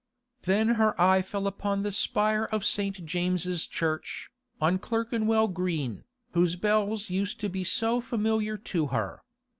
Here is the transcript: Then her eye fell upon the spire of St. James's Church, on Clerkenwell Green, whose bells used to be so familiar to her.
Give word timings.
Then 0.45 0.67
her 0.81 0.99
eye 0.99 1.21
fell 1.21 1.45
upon 1.45 1.83
the 1.83 1.91
spire 1.91 2.45
of 2.45 2.65
St. 2.65 3.05
James's 3.05 3.67
Church, 3.67 4.31
on 4.59 4.79
Clerkenwell 4.79 5.49
Green, 5.49 6.05
whose 6.31 6.55
bells 6.55 7.11
used 7.11 7.39
to 7.41 7.49
be 7.49 7.63
so 7.63 8.01
familiar 8.01 8.57
to 8.57 8.87
her. 8.87 9.21